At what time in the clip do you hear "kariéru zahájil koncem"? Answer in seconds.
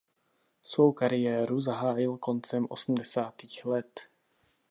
0.93-2.65